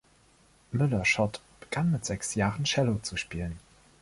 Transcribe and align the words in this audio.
Müller-Schott 0.71 1.41
begann 1.59 1.91
mit 1.91 2.05
sechs 2.05 2.33
Jahren 2.33 2.63
Cello 2.63 2.97
zu 3.03 3.17
spielen. 3.17 3.59